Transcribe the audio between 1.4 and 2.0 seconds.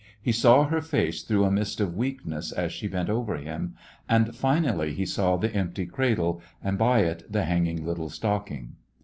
a mist of